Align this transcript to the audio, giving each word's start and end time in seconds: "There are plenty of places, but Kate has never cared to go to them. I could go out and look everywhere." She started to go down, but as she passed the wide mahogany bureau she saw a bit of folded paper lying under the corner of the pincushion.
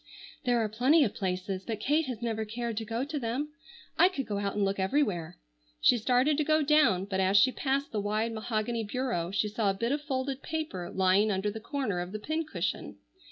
"There 0.45 0.57
are 0.59 0.67
plenty 0.67 1.03
of 1.03 1.13
places, 1.13 1.63
but 1.63 1.79
Kate 1.79 2.07
has 2.07 2.23
never 2.23 2.43
cared 2.43 2.75
to 2.77 2.85
go 2.85 3.03
to 3.05 3.19
them. 3.19 3.49
I 3.99 4.09
could 4.09 4.25
go 4.25 4.39
out 4.39 4.55
and 4.55 4.65
look 4.65 4.79
everywhere." 4.79 5.37
She 5.79 5.99
started 5.99 6.37
to 6.39 6.43
go 6.43 6.63
down, 6.63 7.05
but 7.05 7.19
as 7.19 7.37
she 7.37 7.51
passed 7.51 7.91
the 7.91 8.01
wide 8.01 8.31
mahogany 8.31 8.83
bureau 8.83 9.29
she 9.29 9.47
saw 9.47 9.69
a 9.69 9.75
bit 9.75 9.91
of 9.91 10.01
folded 10.01 10.41
paper 10.41 10.89
lying 10.89 11.29
under 11.29 11.51
the 11.51 11.59
corner 11.59 11.99
of 11.99 12.13
the 12.13 12.19
pincushion. 12.19 12.97